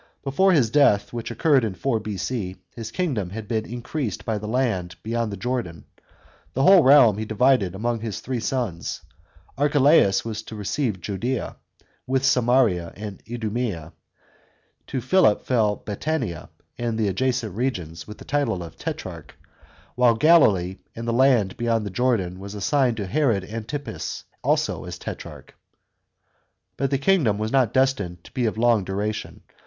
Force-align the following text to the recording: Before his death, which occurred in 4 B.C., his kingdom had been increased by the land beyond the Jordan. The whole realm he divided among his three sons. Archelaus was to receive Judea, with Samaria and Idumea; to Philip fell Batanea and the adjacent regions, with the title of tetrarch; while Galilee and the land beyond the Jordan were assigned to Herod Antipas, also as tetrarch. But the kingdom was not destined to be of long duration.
Before 0.23 0.51
his 0.51 0.71
death, 0.71 1.13
which 1.13 1.29
occurred 1.29 1.63
in 1.63 1.75
4 1.75 1.99
B.C., 1.99 2.55
his 2.75 2.89
kingdom 2.89 3.29
had 3.29 3.47
been 3.47 3.67
increased 3.67 4.25
by 4.25 4.39
the 4.39 4.47
land 4.47 4.95
beyond 5.03 5.31
the 5.31 5.37
Jordan. 5.37 5.85
The 6.55 6.63
whole 6.63 6.81
realm 6.81 7.19
he 7.19 7.25
divided 7.25 7.75
among 7.75 7.99
his 7.99 8.19
three 8.19 8.39
sons. 8.39 9.01
Archelaus 9.59 10.25
was 10.25 10.41
to 10.41 10.55
receive 10.55 11.01
Judea, 11.01 11.55
with 12.07 12.25
Samaria 12.25 12.93
and 12.95 13.21
Idumea; 13.29 13.93
to 14.87 15.01
Philip 15.01 15.45
fell 15.45 15.75
Batanea 15.85 16.49
and 16.79 16.97
the 16.97 17.07
adjacent 17.07 17.55
regions, 17.55 18.07
with 18.07 18.17
the 18.17 18.25
title 18.25 18.63
of 18.63 18.77
tetrarch; 18.77 19.35
while 19.93 20.15
Galilee 20.15 20.77
and 20.95 21.07
the 21.07 21.13
land 21.13 21.57
beyond 21.57 21.85
the 21.85 21.91
Jordan 21.91 22.39
were 22.39 22.47
assigned 22.47 22.97
to 22.97 23.05
Herod 23.05 23.43
Antipas, 23.43 24.23
also 24.41 24.85
as 24.85 24.97
tetrarch. 24.97 25.55
But 26.75 26.89
the 26.89 26.97
kingdom 26.97 27.37
was 27.37 27.51
not 27.51 27.71
destined 27.71 28.23
to 28.23 28.31
be 28.31 28.47
of 28.47 28.57
long 28.57 28.83
duration. 28.83 29.43